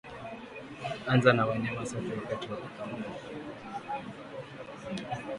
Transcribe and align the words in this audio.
Anza 1.07 1.31
na 1.33 1.45
wanyama 1.45 1.85
safi 1.85 2.11
wakati 2.19 2.51
wa 2.51 2.57
kukamua 2.57 3.17